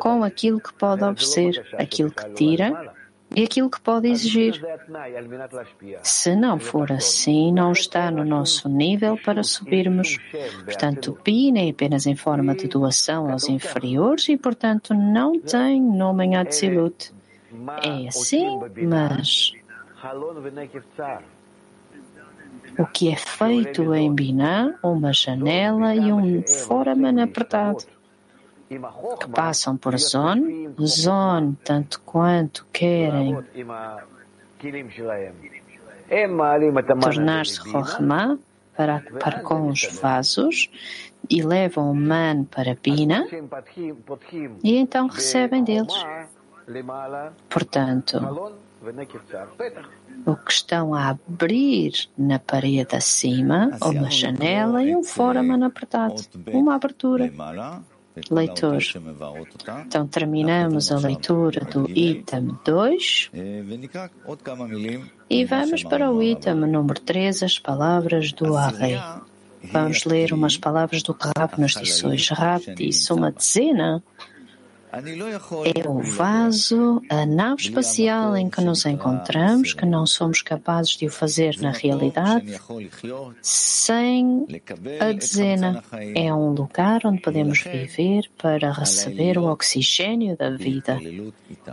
com 0.00 0.24
aquilo 0.24 0.60
que 0.60 0.74
pode 0.74 1.04
oferecer, 1.04 1.64
aquilo 1.78 2.10
que 2.10 2.28
tira 2.30 2.92
e 3.34 3.44
aquilo 3.44 3.70
que 3.70 3.80
pode 3.80 4.08
exigir. 4.08 4.60
Se 6.02 6.34
não 6.34 6.58
for 6.58 6.90
assim, 6.90 7.52
não 7.52 7.72
está 7.72 8.10
no 8.10 8.24
nosso 8.24 8.68
nível 8.68 9.18
para 9.22 9.42
subirmos. 9.42 10.18
Portanto, 10.64 11.12
o 11.12 11.14
PIN 11.14 11.58
é 11.58 11.70
apenas 11.70 12.06
em 12.06 12.16
forma 12.16 12.54
de 12.54 12.68
doação 12.68 13.30
aos 13.30 13.48
inferiores 13.48 14.28
e, 14.28 14.36
portanto, 14.36 14.94
não 14.94 15.38
tem 15.40 15.80
nome 15.80 16.26
em 16.26 16.36
Atzilut. 16.36 17.12
É 17.82 18.08
assim, 18.08 18.58
mas 18.86 19.52
o 22.78 22.86
que 22.86 23.10
é 23.10 23.16
feito 23.16 23.94
em 23.94 24.14
Binah, 24.14 24.78
uma 24.82 25.12
janela 25.12 25.94
e 25.94 26.12
um 26.12 26.42
foraman 26.46 27.22
apertado, 27.22 27.84
passam 29.34 29.76
por 29.76 29.96
zone, 29.98 30.70
zone 30.80 31.56
tanto 31.64 32.00
quanto 32.00 32.66
querem 32.72 33.38
tornar-se 37.00 37.60
rohma 37.60 38.38
para, 38.76 39.00
para 39.20 39.40
com 39.40 39.68
os 39.68 39.84
vasos 40.00 40.70
e 41.28 41.42
levam 41.42 41.90
o 41.90 41.94
man 41.94 42.44
para 42.44 42.76
Bina 42.80 43.26
e 44.62 44.76
então 44.76 45.08
recebem 45.08 45.64
deles. 45.64 45.94
Portanto, 47.48 48.18
o 50.24 50.36
que 50.36 50.52
estão 50.52 50.94
a 50.94 51.08
abrir 51.08 51.92
na 52.16 52.38
parede 52.38 52.94
acima, 52.94 53.70
uma 53.82 54.10
janela 54.10 54.82
e 54.82 54.94
um 54.94 55.02
foraman 55.02 55.66
apertado, 55.66 56.22
uma 56.52 56.74
abertura. 56.74 57.32
Leitor. 58.30 58.82
Então 59.86 60.06
terminamos 60.06 60.90
a 60.90 60.98
leitura 60.98 61.64
do 61.64 61.88
item 61.90 62.56
2 62.64 63.30
e 65.30 65.44
vamos 65.44 65.82
para 65.84 66.10
o 66.10 66.22
item 66.22 66.54
número 66.54 67.00
3, 67.00 67.42
as 67.42 67.58
palavras 67.58 68.32
do 68.32 68.56
Arrei. 68.56 68.98
Vamos 69.72 70.04
ler 70.04 70.32
umas 70.32 70.56
palavras 70.56 71.02
do 71.02 71.12
Rab 71.12 71.58
nos 71.58 71.74
disse 71.74 72.06
hoje. 72.06 72.32
Rab 72.32 72.62
disse 72.74 73.12
uma 73.12 73.30
dezena 73.30 74.02
é 74.92 75.88
o 75.88 76.00
vaso, 76.00 77.02
a 77.10 77.26
nave 77.26 77.62
espacial 77.62 78.36
em 78.36 78.48
que 78.48 78.60
nos 78.60 78.86
encontramos, 78.86 79.74
que 79.74 79.84
não 79.84 80.06
somos 80.06 80.40
capazes 80.42 80.96
de 80.96 81.06
o 81.06 81.10
fazer 81.10 81.56
na 81.60 81.70
realidade, 81.70 82.58
sem 83.42 84.46
a 85.00 85.12
dezena. 85.12 85.82
É 86.14 86.32
um 86.32 86.52
lugar 86.52 87.02
onde 87.04 87.20
podemos 87.20 87.60
viver 87.60 88.30
para 88.38 88.72
receber 88.72 89.38
o 89.38 89.44
oxigênio 89.44 90.36
da 90.36 90.50
vida. 90.50 90.98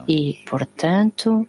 E, 0.08 0.40
portanto, 0.46 1.48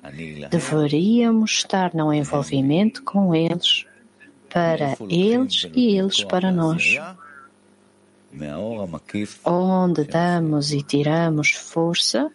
deveríamos 0.50 1.52
estar 1.52 1.94
no 1.94 2.12
envolvimento 2.12 3.02
com 3.02 3.34
eles, 3.34 3.84
para 4.48 4.96
eles 5.10 5.68
e 5.74 5.98
eles 5.98 6.22
para 6.24 6.52
nós 6.52 6.98
onde 9.44 10.04
damos 10.04 10.72
e 10.72 10.82
tiramos 10.82 11.50
força 11.50 12.30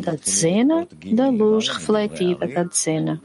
da 0.00 0.12
dezena 0.12 0.86
da 1.14 1.28
luz 1.28 1.68
refletiva 1.68 2.46
da 2.46 2.64
dezena. 2.64 3.20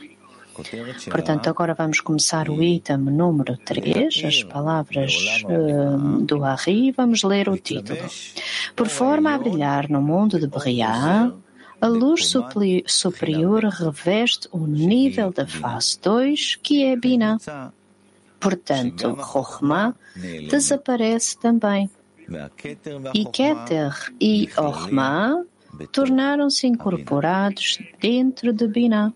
Portanto, 1.10 1.48
agora 1.50 1.76
vamos 1.76 2.02
começar 2.02 2.50
o 2.50 2.64
item 2.64 2.98
número 2.98 3.56
3, 3.58 4.24
as 4.26 4.44
palavras 4.44 5.14
uh, 5.46 6.22
do 6.22 6.44
Ari, 6.44 6.92
vamos 6.92 7.22
ler 7.24 7.48
o 7.48 7.58
título. 7.58 8.00
Por 8.76 8.88
forma 8.88 9.36
a 9.36 9.38
brilhar 9.38 9.88
no 9.88 10.02
mundo 10.02 10.40
de 10.40 10.48
Briá, 10.48 11.32
a 11.80 11.88
luz 11.88 12.34
superior 12.88 13.66
reveste 13.66 14.50
o 14.52 14.66
nível 14.66 15.32
da 15.32 15.46
fase 15.46 16.00
2, 16.02 16.56
que 16.56 16.84
é 16.86 16.96
Binah. 16.96 17.38
Portanto, 18.40 19.10
Rohma 19.20 19.96
desaparece 20.50 21.38
também. 21.38 21.90
E 23.14 23.26
Keter 23.26 24.14
e 24.20 24.50
Orma 24.58 25.46
tornaram-se 25.92 26.68
incorporados 26.68 27.80
dentro 28.00 28.52
de 28.54 28.68
Binah. 28.68 29.14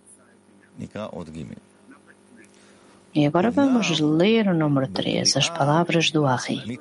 E 3.13 3.25
agora 3.25 3.51
vamos 3.51 3.99
ler 3.99 4.47
o 4.47 4.53
número 4.53 4.87
3, 4.87 5.35
as 5.35 5.49
palavras 5.49 6.11
do 6.11 6.25
Ari. 6.25 6.79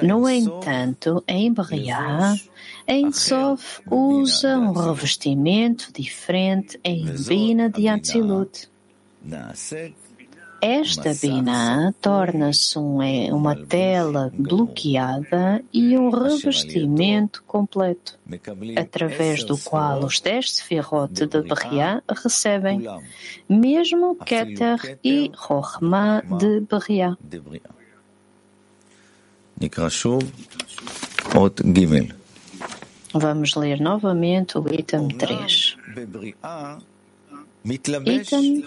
No 0.00 0.28
entanto, 0.28 1.24
em 1.26 1.52
Briah, 1.52 2.36
em 2.86 3.10
Sof 3.10 3.82
usa 3.90 4.56
um 4.56 4.72
revestimento 4.72 5.92
diferente 5.92 6.78
em 6.84 7.04
Bina 7.04 7.68
de 7.68 7.88
Atzilut. 7.88 8.68
Esta 10.66 11.12
Binah 11.12 11.92
torna-se 12.00 12.78
é, 12.78 13.34
uma 13.34 13.54
tela 13.54 14.32
bloqueada 14.32 15.62
e 15.70 15.94
um 15.98 16.08
revestimento 16.08 17.44
completo, 17.46 18.18
através 18.74 19.44
do 19.44 19.58
qual 19.58 20.02
os 20.02 20.20
dez 20.20 20.54
Sefirot 20.54 21.12
de 21.12 21.42
Beriah 21.42 22.02
recebem, 22.08 22.82
mesmo 23.46 24.16
Keter 24.16 24.98
e 25.04 25.30
Rohma 25.36 26.24
de 26.38 26.60
Beriah. 26.60 27.18
Vamos 33.12 33.54
ler 33.54 33.82
novamente 33.82 34.56
o 34.56 34.64
item 34.72 35.08
3. 35.08 35.76
Item 37.64 38.62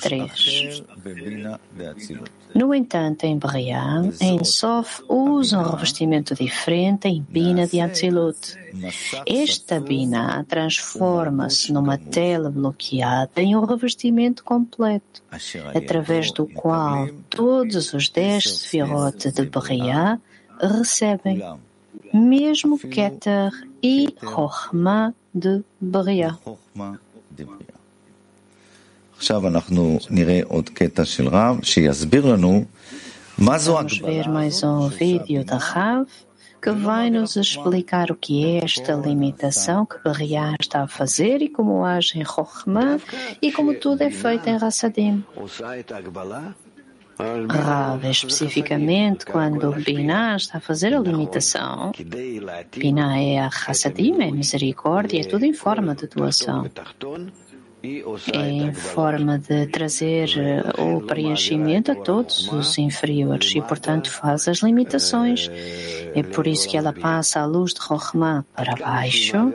3. 0.00 0.84
No 2.54 2.72
entanto, 2.72 3.24
em 3.24 3.36
Briah, 3.36 4.02
em 4.20 4.44
Sof 4.44 5.02
usa 5.08 5.58
um 5.58 5.62
revestimento 5.62 6.32
diferente 6.36 7.08
em 7.08 7.20
Bina 7.28 7.66
de 7.66 7.80
Atzilut. 7.80 8.38
Esta 9.26 9.80
Bina 9.80 10.44
transforma-se 10.48 11.72
numa 11.72 11.98
tela 11.98 12.50
bloqueada 12.50 13.42
em 13.42 13.56
um 13.56 13.64
revestimento 13.64 14.44
completo, 14.44 15.20
através 15.74 16.30
do 16.30 16.46
qual 16.46 17.08
todos 17.28 17.92
os 17.94 18.08
dez 18.08 18.44
Sefirot 18.44 19.32
de 19.32 19.46
Briah 19.46 20.20
recebem, 20.60 21.42
mesmo 22.12 22.78
Keter 22.78 23.50
e 23.82 24.14
Chochmah 24.20 25.12
de 25.34 25.64
Briah. 25.80 26.38
Vamos 33.36 33.98
ver 33.98 34.28
mais 34.28 34.62
um 34.62 34.88
vídeo 34.88 35.44
da 35.44 35.56
Rav 35.56 36.08
que 36.62 36.70
vai 36.70 37.10
nos 37.10 37.36
explicar 37.36 38.10
o 38.10 38.14
que 38.14 38.42
é 38.42 38.64
esta 38.64 38.94
limitação 38.94 39.84
que 39.84 39.98
Beriah 40.02 40.54
está 40.58 40.84
a 40.84 40.88
fazer 40.88 41.42
e 41.42 41.48
como 41.50 41.84
age 41.84 42.18
em 42.18 42.24
Chokhmah 42.24 42.98
e 43.42 43.52
como 43.52 43.74
tudo 43.74 44.00
é 44.02 44.10
feito 44.10 44.48
em 44.48 44.56
Rassadim. 44.56 45.22
Rav, 47.18 48.04
especificamente 48.04 49.26
quando 49.26 49.72
Binah 49.72 50.36
está 50.36 50.58
a 50.58 50.60
fazer 50.60 50.94
a 50.94 51.00
limitação, 51.00 51.92
Binah 52.76 53.20
é 53.20 53.38
a 53.38 53.46
Hassadim, 53.46 54.20
é 54.20 54.30
misericórdia, 54.30 55.20
é 55.20 55.24
tudo 55.24 55.44
em 55.44 55.52
forma 55.52 55.94
de 55.94 56.06
doação 56.06 56.68
em 58.32 58.72
forma 58.72 59.38
de 59.38 59.66
trazer 59.66 60.30
eh, 60.38 60.80
o 60.80 61.02
preenchimento 61.02 61.92
a 61.92 61.94
todos 61.94 62.50
os 62.50 62.78
inferiores 62.78 63.54
e, 63.54 63.60
portanto, 63.60 64.10
faz 64.10 64.48
as 64.48 64.58
limitações. 64.58 65.50
É 66.14 66.22
por 66.22 66.46
isso 66.46 66.68
que 66.68 66.76
ela 66.76 66.92
passa 66.92 67.40
a 67.40 67.44
luz 67.44 67.74
de 67.74 67.80
Rohma 67.80 68.46
para 68.56 68.74
baixo, 68.76 69.52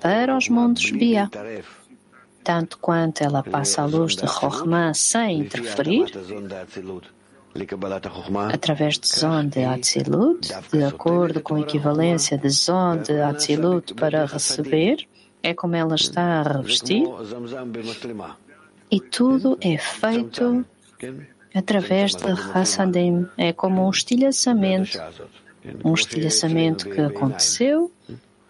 para 0.00 0.36
os 0.36 0.48
montes 0.48 0.90
Bia. 0.90 1.28
Tanto 2.46 2.78
quanto 2.78 3.22
ela 3.22 3.42
passa 3.42 3.82
a 3.82 3.86
luz 3.86 4.14
de 4.14 4.24
Rohma 4.24 4.94
sem 4.94 5.40
interferir, 5.40 6.12
através 8.52 9.00
de 9.00 9.08
Zon 9.08 9.46
de 9.46 9.64
Atzilut, 9.64 10.48
de 10.72 10.84
acordo 10.84 11.40
com 11.40 11.56
a 11.56 11.60
equivalência 11.60 12.38
de 12.38 12.48
Zon 12.48 12.98
de 12.98 13.20
Atzilut 13.20 13.94
para 13.94 14.26
receber, 14.26 15.08
é 15.42 15.52
como 15.54 15.74
ela 15.74 15.96
está 15.96 16.22
a 16.22 16.42
revestir. 16.42 17.02
e 18.92 19.00
tudo 19.00 19.58
é 19.60 19.76
feito 19.76 20.64
através 21.52 22.14
de 22.14 22.30
Hassadim. 22.30 23.26
É 23.36 23.52
como 23.52 23.84
um 23.84 23.90
estilhaçamento, 23.90 24.96
um 25.84 25.94
estilhaçamento 25.94 26.88
que 26.88 27.00
aconteceu 27.00 27.90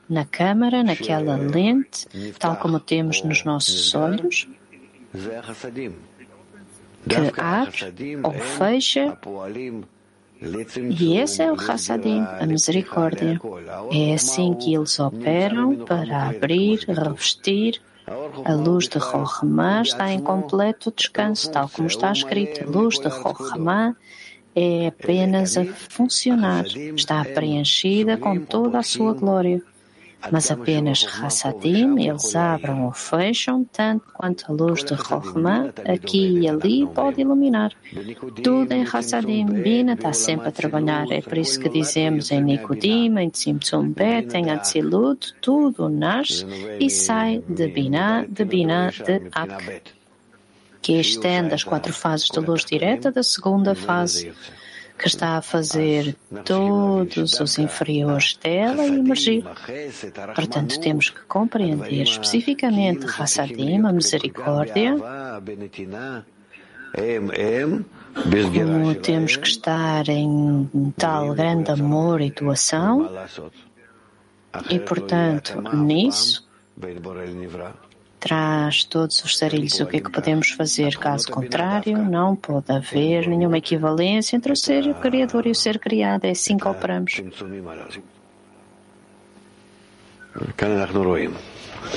na 0.08 0.24
câmara, 0.24 0.82
naquela 0.82 1.36
lente, 1.36 2.06
tal 2.38 2.56
como 2.56 2.78
temos 2.78 3.22
nos 3.22 3.44
nossos 3.44 3.94
olhos, 3.94 4.48
que 7.08 7.40
abre 7.40 8.16
ou 8.22 8.32
fecha 8.32 9.18
e 10.90 11.16
esse 11.16 11.42
é 11.42 11.50
o 11.50 11.54
Hassadim, 11.54 12.20
a 12.20 12.46
misericórdia. 12.46 13.40
É 13.90 14.14
assim 14.14 14.52
que 14.54 14.74
eles 14.74 14.98
operam 15.00 15.76
para 15.84 16.28
abrir, 16.28 16.80
revestir. 16.86 17.80
A 18.44 18.52
luz 18.52 18.86
de 18.86 18.98
Rohama 18.98 19.82
está 19.82 20.12
em 20.12 20.20
completo 20.20 20.92
descanso, 20.94 21.50
tal 21.50 21.68
como 21.68 21.88
está 21.88 22.12
escrito. 22.12 22.64
A 22.64 22.70
luz 22.70 22.98
de 22.98 23.08
Rohama 23.08 23.96
é 24.54 24.88
apenas 24.88 25.56
a 25.56 25.64
funcionar, 25.64 26.66
está 26.66 27.24
preenchida 27.24 28.16
com 28.16 28.38
toda 28.38 28.78
a 28.78 28.82
sua 28.82 29.14
glória 29.14 29.62
mas 30.30 30.50
apenas 30.50 31.06
Hassadim, 31.06 32.00
eles 32.00 32.34
abrem 32.34 32.84
ou 32.84 32.92
fecham 32.92 33.64
tanto 33.64 34.04
quanto 34.12 34.50
a 34.50 34.52
luz 34.52 34.84
de 34.84 34.94
Rohma 34.94 35.72
aqui 35.86 36.40
e 36.40 36.48
ali 36.48 36.86
pode 36.86 37.20
iluminar. 37.20 37.72
Tudo 38.42 38.72
em 38.72 38.82
Hassadim, 38.82 39.46
Bina 39.46 39.92
está 39.92 40.12
sempre 40.12 40.48
a 40.48 40.52
trabalhar. 40.52 41.10
É 41.10 41.20
por 41.20 41.38
isso 41.38 41.60
que 41.60 41.68
dizemos 41.68 42.30
em 42.30 42.42
Nikodim, 42.42 43.16
em 43.18 43.30
Tzimtzum 43.30 43.92
Bet, 43.92 44.34
em 44.36 44.50
Atzilut, 44.50 45.34
tudo 45.40 45.88
nasce 45.88 46.44
e 46.80 46.90
sai 46.90 47.42
de 47.48 47.68
Bina, 47.68 48.26
de 48.28 48.44
Bina, 48.44 48.90
de 48.90 49.28
Ak, 49.32 49.82
que 50.82 51.00
estende 51.00 51.54
as 51.54 51.64
quatro 51.64 51.92
fases 51.92 52.28
de 52.28 52.40
luz 52.40 52.64
direta 52.64 53.12
da 53.12 53.22
segunda 53.22 53.74
fase 53.74 54.32
que 54.98 55.06
está 55.06 55.36
a 55.36 55.42
fazer 55.42 56.16
todos 56.44 57.40
os 57.40 57.58
inferiores 57.58 58.38
dela 58.42 58.86
emergir. 58.86 59.44
Portanto, 60.34 60.80
temos 60.80 61.10
que 61.10 61.20
compreender 61.26 62.02
especificamente 62.02 63.06
Hassadim, 63.06 63.84
a 63.84 63.92
misericórdia, 63.92 64.96
como 68.52 68.94
temos 68.94 69.36
que 69.36 69.48
estar 69.48 70.08
em 70.08 70.92
tal 70.96 71.34
grande 71.34 71.70
amor 71.70 72.20
e 72.20 72.30
doação, 72.30 73.10
e 74.70 74.78
portanto, 74.78 75.60
nisso, 75.74 76.48
traz 78.18 78.84
todos 78.84 79.22
os 79.24 79.36
sarilhos. 79.36 79.80
O 79.80 79.86
que 79.86 79.98
é 79.98 80.00
que 80.00 80.10
podemos 80.10 80.50
fazer? 80.50 80.96
Caso 80.98 81.28
contrário, 81.28 81.98
não 81.98 82.34
pode 82.34 82.72
haver 82.72 83.26
nenhuma 83.28 83.58
equivalência 83.58 84.36
entre 84.36 84.52
o 84.52 84.56
ser 84.56 84.92
Criador 84.94 85.46
e 85.46 85.50
o 85.50 85.54
ser 85.54 85.78
criado. 85.78 86.24
É 86.24 86.30
assim 86.30 86.56
que 86.56 86.68
operamos. 86.68 87.22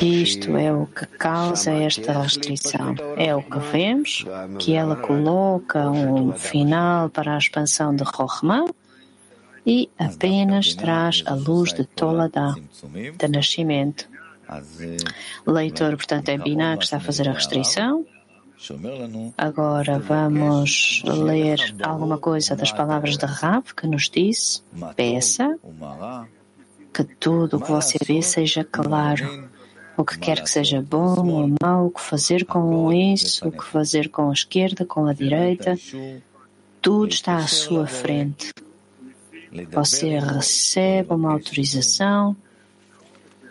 Isto 0.01 0.55
é 0.55 0.71
o 0.71 0.85
que 0.85 1.05
causa 1.05 1.71
esta 1.71 2.21
restrição. 2.21 2.95
É 3.17 3.35
o 3.35 3.41
que 3.41 3.59
vemos, 3.59 4.25
que 4.59 4.73
ela 4.73 4.95
coloca 4.95 5.89
um 5.89 6.31
final 6.33 7.09
para 7.09 7.35
a 7.35 7.37
expansão 7.37 7.93
de 7.95 8.03
Rohma 8.03 8.65
e 9.65 9.89
apenas 9.97 10.73
traz 10.73 11.23
a 11.25 11.33
luz 11.33 11.73
de 11.73 11.85
Toladá, 11.85 12.55
de 13.17 13.27
nascimento. 13.27 14.08
Leitor, 15.45 15.95
portanto, 15.95 16.29
é 16.29 16.37
Bina 16.37 16.77
que 16.77 16.83
está 16.83 16.97
a 16.97 16.99
fazer 16.99 17.29
a 17.29 17.33
restrição. 17.33 18.05
Agora 19.37 19.99
vamos 19.99 21.01
ler 21.05 21.59
alguma 21.81 22.17
coisa 22.17 22.55
das 22.55 22.71
palavras 22.71 23.17
de 23.17 23.25
Rav 23.25 23.73
que 23.73 23.87
nos 23.87 24.09
disse: 24.09 24.61
peça 24.95 25.57
que 26.93 27.03
tudo 27.03 27.57
o 27.57 27.61
que 27.61 27.71
você 27.71 27.97
vê 28.05 28.21
seja 28.21 28.63
claro. 28.63 29.49
O 29.95 30.03
que 30.03 30.17
quer 30.17 30.41
que 30.41 30.49
seja 30.49 30.81
bom 30.81 31.27
ou 31.27 31.55
mau, 31.61 31.87
o 31.87 31.91
que 31.91 32.01
fazer 32.01 32.45
com 32.45 32.91
isso, 32.91 33.47
o 33.47 33.51
que 33.51 33.65
fazer 33.65 34.09
com 34.09 34.29
a 34.29 34.33
esquerda, 34.33 34.85
com 34.85 35.05
a 35.05 35.13
direita, 35.13 35.77
tudo 36.81 37.09
está 37.09 37.35
à 37.35 37.47
sua 37.47 37.85
frente. 37.85 38.53
Você 39.71 40.17
recebe 40.19 41.13
uma 41.13 41.33
autorização 41.33 42.35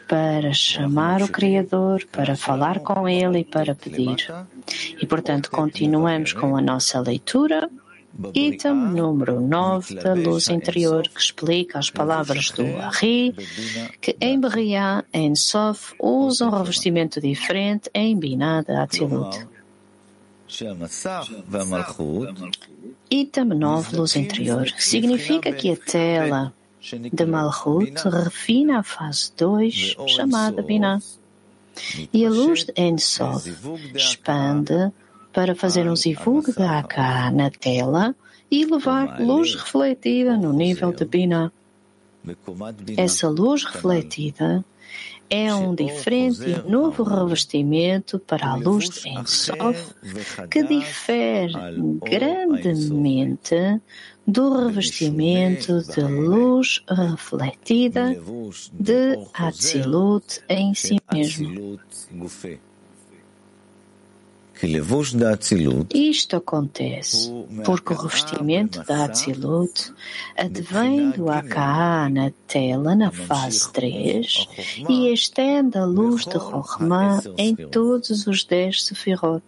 para 0.08 0.52
chamar 0.54 1.22
o 1.22 1.28
Criador, 1.28 2.04
para 2.10 2.34
falar 2.34 2.80
com 2.80 3.06
Ele 3.06 3.40
e 3.40 3.44
para 3.44 3.74
pedir. 3.74 4.26
E, 5.00 5.06
portanto, 5.06 5.50
continuamos 5.50 6.32
com 6.32 6.56
a 6.56 6.60
nossa 6.60 6.98
leitura. 7.00 7.70
Item 8.34 8.74
número 8.74 9.40
9 9.40 9.94
da 9.94 10.14
luz 10.14 10.48
interior, 10.48 11.02
que 11.02 11.20
explica 11.20 11.78
as 11.78 11.88
palavras 11.88 12.50
do 12.50 12.64
Ari, 12.78 13.32
que 14.00 14.16
em 14.20 14.40
Beriá, 14.40 15.04
em 15.12 15.36
Sof, 15.36 15.94
usa 16.00 16.46
um 16.46 16.50
revestimento 16.50 17.20
diferente 17.20 17.88
em 17.94 18.18
Binah 18.18 18.62
de 18.62 18.72
Atzilut. 18.72 19.46
Item 23.10 23.44
9, 23.44 23.96
luz 23.96 24.16
interior, 24.16 24.68
significa 24.78 25.52
que 25.52 25.70
a 25.70 25.76
tela 25.76 26.54
de 27.12 27.26
Malhut 27.26 28.08
refina 28.08 28.80
a 28.80 28.82
fase 28.82 29.32
2, 29.36 29.96
chamada 30.08 30.62
Binah. 30.62 31.00
E 32.12 32.24
a 32.24 32.30
luz 32.30 32.64
de 32.64 32.72
Ensof 32.76 33.48
expande 33.94 34.92
para 35.32 35.54
fazer 35.54 35.88
um 35.88 35.94
zivug 35.94 36.52
de 36.52 36.62
Akka 36.62 37.30
na 37.30 37.50
tela 37.50 38.14
e 38.50 38.64
levar 38.64 39.20
luz 39.20 39.54
refletida 39.54 40.36
no 40.36 40.52
nível 40.52 40.92
de 40.92 41.04
Binah. 41.04 41.52
Essa 42.96 43.28
luz 43.28 43.64
refletida 43.64 44.64
é 45.30 45.54
um 45.54 45.74
diferente 45.74 46.42
e 46.42 46.70
novo 46.70 47.02
revestimento 47.02 48.18
para 48.18 48.48
a 48.48 48.56
luz 48.56 48.88
de 48.88 49.08
Ensof 49.10 49.94
que 50.50 50.62
difere 50.62 51.52
grandemente 52.02 53.80
do 54.28 54.66
revestimento 54.66 55.82
de 55.84 56.02
luz 56.02 56.84
refletida 56.86 58.14
de 58.74 59.18
Atzilut 59.32 60.42
em 60.50 60.74
si 60.74 61.00
mesmo. 61.10 61.80
Isto 65.94 66.36
acontece 66.36 67.32
porque 67.64 67.94
o 67.94 67.96
revestimento 67.96 68.84
da 68.84 69.06
Atzilut 69.06 69.94
advém 70.36 71.10
do 71.10 71.30
Akaá 71.30 72.10
na 72.10 72.30
tela 72.46 72.94
na 72.94 73.10
fase 73.10 73.72
3 73.72 74.46
e 74.90 75.10
estende 75.10 75.78
a 75.78 75.86
luz 75.86 76.26
de 76.26 76.36
Rochma 76.36 77.22
em 77.38 77.56
todos 77.56 78.26
os 78.26 78.44
10 78.44 78.84
Sefirot. 78.84 79.42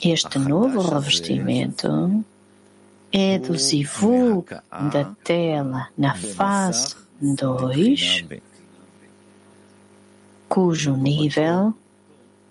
Este 0.00 0.38
novo 0.38 0.80
revestimento 0.80 1.88
é 3.12 3.38
do 3.38 3.56
Zivug 3.56 4.46
da 4.92 5.04
tela 5.24 5.88
na 5.96 6.14
fase 6.14 6.96
2, 7.20 8.24
cujo 10.48 10.96
nível 10.96 11.74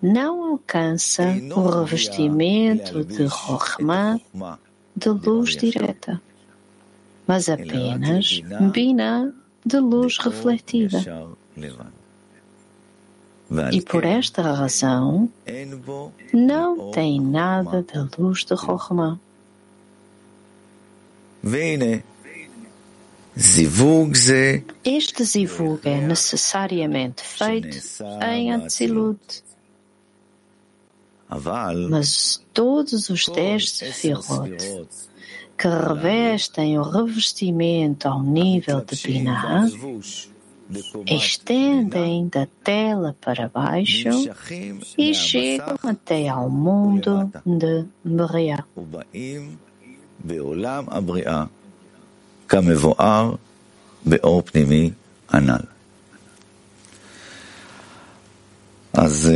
não 0.00 0.52
alcança 0.52 1.24
o 1.54 1.68
revestimento 1.68 3.04
de 3.04 3.24
Rochma 3.24 4.20
de 4.94 5.08
luz 5.08 5.56
direta, 5.56 6.20
mas 7.26 7.48
apenas 7.48 8.40
Bina 8.72 9.34
de 9.64 9.78
luz 9.78 10.18
refletida. 10.18 10.98
E 13.72 13.80
por 13.80 14.04
esta 14.04 14.42
razão 14.42 15.28
não 16.32 16.90
tem 16.90 17.20
nada 17.20 17.82
da 17.82 18.08
luz 18.18 18.44
de 18.44 18.54
Rochma. 18.54 19.20
Este 24.84 25.24
zivug 25.24 25.88
é 25.88 26.00
necessariamente 26.00 27.22
feito 27.22 27.78
em 28.22 28.52
Atzilut. 28.52 29.44
Mas 31.88 32.44
todos 32.52 33.10
os 33.10 33.26
dez 33.26 33.70
sefirot 33.70 34.88
que 35.56 35.68
revestem 35.68 36.78
o 36.78 36.82
revestimento 36.82 38.08
ao 38.08 38.22
nível 38.22 38.84
de 38.84 38.96
Binah 39.02 39.66
estendem 41.06 42.28
da 42.28 42.46
tela 42.62 43.16
para 43.20 43.48
baixo 43.48 44.08
e 44.96 45.14
chegam 45.14 45.78
até 45.82 46.28
ao 46.28 46.50
mundo 46.50 47.30
de 47.44 47.86
Bria. 50.26 51.46
כמבואר 52.48 53.34
באור 54.06 54.42
פנימי 54.42 54.90
הנ"ל. 55.28 55.60
אז 58.92 59.30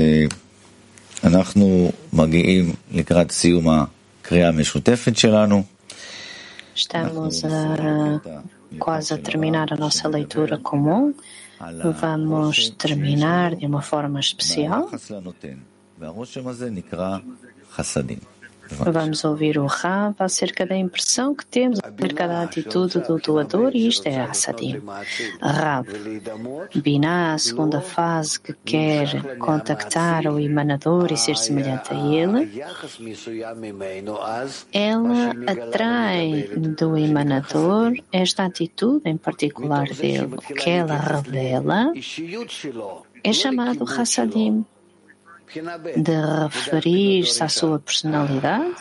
אנחנו 1.25 1.93
מגיעים 2.13 2.73
לקראת 2.93 3.31
סיום 3.31 3.67
הקריאה 3.69 4.49
המשותפת 4.49 5.17
שלנו. 5.17 5.63
Estamos 6.75 7.45
a, 7.45 8.21
quase 8.79 9.13
a 9.13 9.19
terminar 9.19 9.67
a 9.75 9.77
nossa 9.77 10.09
leitura 10.09 10.57
comum. 10.59 11.15
Vamos 12.01 12.71
terminar 12.71 13.55
de 13.57 13.67
uma 13.67 13.83
forma 13.83 14.19
especial. 14.21 14.89
Vamos 18.79 19.25
ouvir 19.25 19.59
o 19.59 19.67
Rav 19.67 20.15
acerca 20.19 20.67
da 20.67 20.77
impressão 20.77 21.35
que 21.35 21.45
temos 21.47 21.79
acerca 21.83 22.27
da 22.27 22.43
atitude 22.43 23.01
do 23.01 23.19
doador, 23.19 23.73
e 23.75 23.89
isto 23.89 24.07
é 24.07 24.21
Assadim. 24.21 24.81
Rav, 25.41 25.87
Binah, 26.75 27.35
a 27.35 27.39
segunda 27.39 27.81
fase 27.81 28.41
que 28.41 28.55
quer 28.65 29.37
contactar 29.39 30.27
o 30.27 30.39
emanador 30.39 31.13
e 31.13 31.17
ser 31.17 31.37
semelhante 31.37 31.93
a 31.93 31.97
ele, 31.97 32.63
ela 34.73 35.33
atrai 35.47 36.49
do 36.57 36.97
emanador 36.97 37.93
esta 38.13 38.45
atitude 38.45 39.09
em 39.09 39.17
particular 39.17 39.89
dele. 39.89 40.35
O 40.35 40.55
que 40.55 40.71
ela 40.71 40.97
revela 40.97 41.93
é 43.25 43.33
chamado 43.33 43.85
Hassadim 43.85 44.65
de 45.97 46.45
referir-se 46.45 47.43
à 47.43 47.49
sua 47.49 47.79
personalidade 47.79 48.75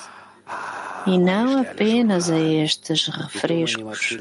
e 1.06 1.18
não 1.18 1.60
apenas 1.60 2.30
a 2.30 2.40
estes 2.40 3.08
refrescos 3.08 4.18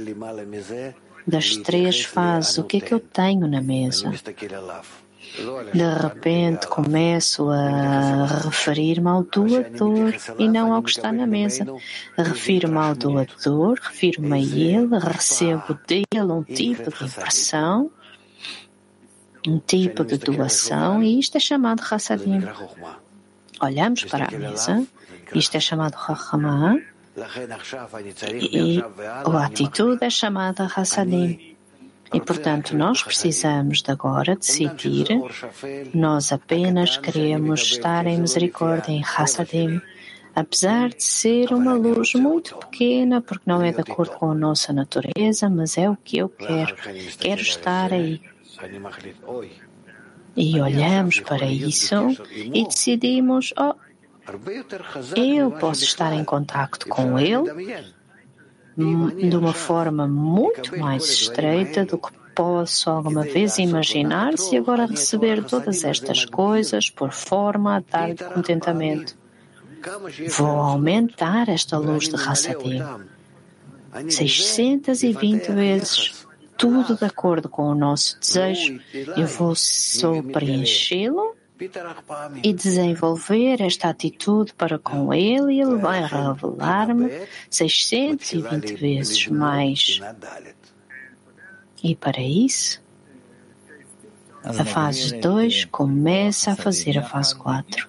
das 1.26 1.56
três 1.56 2.02
fases. 2.02 2.58
O 2.58 2.64
que 2.64 2.78
é 2.78 2.80
que 2.80 2.94
eu 2.94 3.00
tenho 3.00 3.46
na 3.46 3.60
mesa? 3.60 4.10
De 5.72 6.02
repente 6.02 6.66
começo 6.66 7.48
a 7.50 8.26
referir-me 8.44 9.08
ao 9.08 9.22
doador 9.22 10.14
e 10.38 10.48
não 10.48 10.72
ao 10.72 10.82
que 10.82 10.90
está 10.90 11.12
na 11.12 11.26
mesa. 11.26 11.66
Refiro-me 12.16 12.78
ao 12.78 12.94
doador, 12.94 13.78
refiro-me 13.80 14.34
a 14.34 14.38
ele, 14.38 14.98
recebo 14.98 15.78
dele 15.86 16.32
um 16.32 16.42
tipo 16.42 16.90
de 16.90 17.04
impressão 17.04 17.90
um 19.46 19.58
tipo 19.58 20.04
de 20.04 20.18
doação 20.18 21.02
e 21.02 21.18
isto 21.18 21.36
é 21.36 21.40
chamado 21.40 21.82
Hassadim. 21.88 22.42
Olhamos 23.60 24.04
para 24.04 24.26
a 24.26 24.38
mesa, 24.38 24.86
isto 25.34 25.56
é 25.56 25.60
chamado 25.60 25.94
Rahama 25.94 26.80
e 28.34 28.82
a 29.24 29.44
atitude 29.44 30.04
é 30.04 30.10
chamada 30.10 30.64
Hassadim. 30.64 31.56
E, 32.12 32.20
portanto, 32.20 32.76
nós 32.76 33.04
precisamos 33.04 33.82
de 33.82 33.90
agora 33.92 34.34
decidir, 34.34 35.06
nós 35.94 36.32
apenas 36.32 36.96
queremos 36.96 37.60
estar 37.60 38.04
em 38.06 38.18
misericórdia, 38.18 38.90
em 38.90 39.04
Hassadim, 39.04 39.80
apesar 40.34 40.88
de 40.88 41.04
ser 41.04 41.52
uma 41.52 41.72
luz 41.74 42.14
muito 42.14 42.56
pequena, 42.56 43.20
porque 43.20 43.44
não 43.46 43.62
é 43.62 43.70
de 43.70 43.80
acordo 43.80 44.12
com 44.12 44.30
a 44.32 44.34
nossa 44.34 44.72
natureza, 44.72 45.48
mas 45.48 45.78
é 45.78 45.88
o 45.88 45.96
que 45.96 46.18
eu 46.18 46.28
quero. 46.28 46.74
Quero 47.18 47.40
estar 47.40 47.92
aí. 47.92 48.20
E 50.36 50.60
olhamos 50.60 51.20
para 51.20 51.46
isso 51.46 51.94
e 52.32 52.64
decidimos, 52.64 53.52
oh, 53.58 53.74
eu 55.16 55.50
posso 55.52 55.84
estar 55.84 56.12
em 56.12 56.24
contato 56.24 56.88
com 56.88 57.18
ele 57.18 57.84
de 58.76 59.36
uma 59.36 59.52
forma 59.52 60.06
muito 60.06 60.78
mais 60.78 61.04
estreita 61.04 61.84
do 61.84 61.98
que 61.98 62.12
posso 62.34 62.88
alguma 62.88 63.22
vez 63.22 63.58
imaginar 63.58 64.38
se 64.38 64.56
agora 64.56 64.86
receber 64.86 65.44
todas 65.44 65.84
estas 65.84 66.24
coisas 66.24 66.88
por 66.88 67.12
forma 67.12 67.76
a 67.76 67.80
dar 67.80 68.14
de 68.14 68.24
contentamento. 68.24 69.16
Vou 70.36 70.46
aumentar 70.46 71.48
esta 71.48 71.76
luz 71.76 72.08
de 72.08 72.16
Hassadim 72.16 72.82
620 74.08 75.52
vezes 75.52 76.19
tudo 76.60 76.94
de 76.94 77.04
acordo 77.06 77.48
com 77.48 77.62
o 77.62 77.74
nosso 77.74 78.20
desejo, 78.20 78.78
eu 79.16 79.26
vou 79.26 79.54
só 79.54 80.20
preenchê-lo 80.22 81.34
e 82.42 82.52
desenvolver 82.52 83.62
esta 83.62 83.88
atitude 83.88 84.52
para 84.52 84.78
com 84.78 85.12
ele. 85.12 85.54
E 85.54 85.60
ele 85.62 85.76
vai 85.76 86.02
revelar-me 86.02 87.10
620 87.48 88.74
vezes 88.74 89.26
mais. 89.28 90.00
E 91.82 91.96
para 91.96 92.20
isso, 92.20 92.82
a 94.44 94.64
fase 94.64 95.18
2 95.18 95.64
começa 95.64 96.52
a 96.52 96.56
fazer 96.56 96.98
a 96.98 97.02
fase 97.02 97.34
4. 97.36 97.88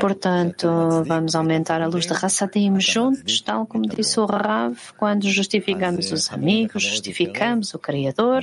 Portanto, 0.00 0.68
vamos 1.06 1.34
aumentar 1.34 1.82
a 1.82 1.86
luz 1.86 2.06
de 2.06 2.12
Hassadim 2.12 2.80
juntos, 2.80 3.40
tal 3.40 3.66
como 3.66 3.86
disse 3.86 4.18
o 4.20 4.26
Rav, 4.26 4.76
quando 4.96 5.28
justificamos 5.28 6.12
os 6.12 6.32
amigos, 6.32 6.82
justificamos 6.82 7.74
o 7.74 7.78
Criador. 7.78 8.42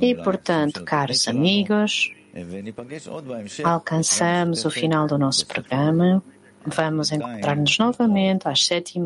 E, 0.00 0.14
portanto, 0.14 0.84
caros 0.84 1.28
amigos, 1.28 2.12
alcançamos 3.64 4.64
o 4.64 4.70
final 4.70 5.06
do 5.06 5.18
nosso 5.18 5.46
programa. 5.46 6.22
Vamos 6.66 7.12
encontrar-nos 7.12 7.78
novamente 7.78 8.48
às 8.48 8.66
sete 8.66 8.98